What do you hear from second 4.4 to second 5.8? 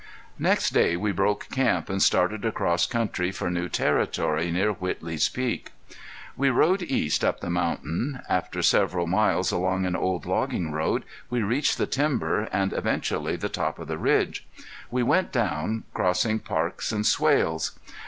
near Whitley's Peak.